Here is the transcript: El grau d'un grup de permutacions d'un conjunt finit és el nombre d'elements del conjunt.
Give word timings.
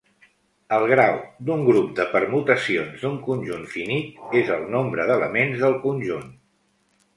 El 0.77 0.85
grau 0.91 1.19
d'un 1.49 1.61
grup 1.67 1.91
de 1.99 2.07
permutacions 2.13 3.05
d'un 3.05 3.21
conjunt 3.29 3.69
finit 3.75 4.35
és 4.43 4.53
el 4.59 4.67
nombre 4.79 5.09
d'elements 5.13 5.63
del 5.67 5.81
conjunt. 5.89 6.29